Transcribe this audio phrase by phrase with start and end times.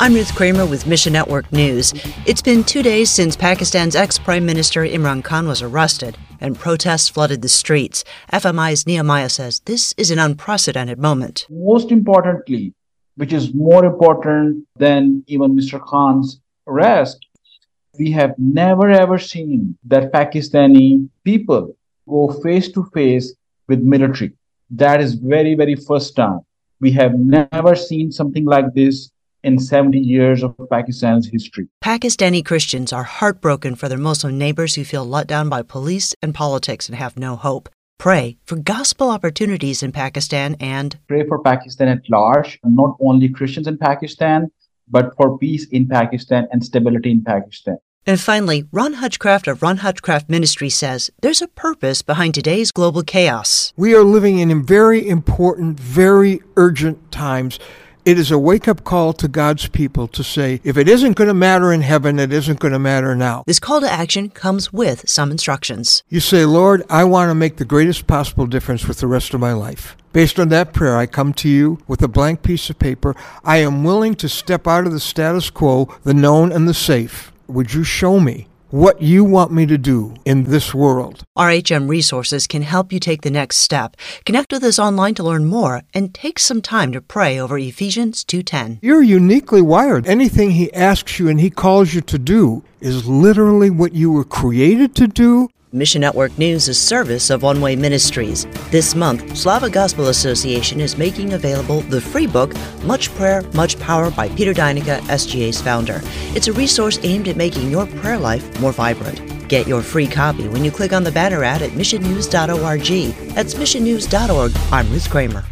[0.00, 1.92] I'm Ruth Kramer with Mission Network News.
[2.24, 7.08] It's been two days since Pakistan's ex Prime Minister Imran Khan was arrested and protests
[7.08, 8.04] flooded the streets.
[8.32, 11.48] FMI's Nehemiah says this is an unprecedented moment.
[11.50, 12.72] Most importantly,
[13.16, 15.84] which is more important than even Mr.
[15.84, 17.26] Khan's arrest,
[17.98, 21.76] we have never ever seen that Pakistani people
[22.08, 23.34] go face to face
[23.66, 24.32] with military.
[24.70, 26.40] That is very, very first time.
[26.80, 29.10] We have never seen something like this
[29.42, 31.68] in 70 years of Pakistan's history.
[31.82, 36.34] Pakistani Christians are heartbroken for their Muslim neighbors who feel let down by police and
[36.34, 37.68] politics and have no hope.
[37.98, 43.66] Pray for gospel opportunities in Pakistan and pray for Pakistan at large, not only Christians
[43.66, 44.50] in Pakistan,
[44.88, 47.78] but for peace in Pakistan and stability in Pakistan.
[48.06, 53.02] And finally, Ron Hutchcraft of Ron Hutchcraft Ministry says there's a purpose behind today's global
[53.02, 53.74] chaos.
[53.76, 57.58] We are living in very important, very urgent times.
[58.08, 61.28] It is a wake up call to God's people to say, if it isn't going
[61.28, 63.44] to matter in heaven, it isn't going to matter now.
[63.46, 66.02] This call to action comes with some instructions.
[66.08, 69.40] You say, Lord, I want to make the greatest possible difference with the rest of
[69.40, 69.94] my life.
[70.14, 73.14] Based on that prayer, I come to you with a blank piece of paper.
[73.44, 77.30] I am willing to step out of the status quo, the known and the safe.
[77.46, 81.24] Would you show me what you want me to do in this world.
[81.36, 83.96] RHM Resources can help you take the next step.
[84.24, 88.24] Connect with us online to learn more and take some time to pray over Ephesians
[88.24, 88.78] 2:10.
[88.82, 90.06] You're uniquely wired.
[90.06, 94.24] Anything he asks you and he calls you to do is literally what you were
[94.24, 98.46] created to do Mission Network News is service of One Way Ministries.
[98.70, 104.10] This month, Slavic Gospel Association is making available the free book, Much Prayer, Much Power
[104.10, 106.00] by Peter Deyneka, SGA's founder.
[106.34, 109.48] It's a resource aimed at making your prayer life more vibrant.
[109.48, 113.34] Get your free copy when you click on the banner ad at missionnews.org.
[113.34, 114.52] That's missionnews.org.
[114.72, 115.44] I'm Ruth Kramer.